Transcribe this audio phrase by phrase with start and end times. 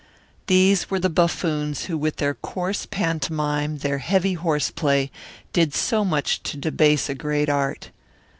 [0.47, 5.11] These were the buffoons who with their coarse pantomime, their heavy horse play,
[5.53, 7.91] did so much to debase a great art.